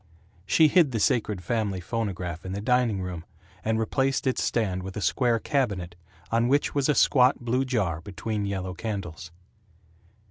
[0.47, 3.23] She hid the sacred family phonograph in the dining room,
[3.63, 5.95] and replaced its stand with a square cabinet
[6.31, 9.29] on which was a squat blue jar between yellow candles.